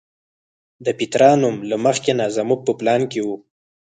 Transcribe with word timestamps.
د 0.85 0.87
پیترا 0.99 1.31
نوم 1.41 1.55
له 1.69 1.77
مخکې 1.85 2.11
نه 2.19 2.25
زموږ 2.35 2.59
په 2.67 2.73
پلان 2.79 3.01
کې 3.11 3.19
و. 3.25 3.27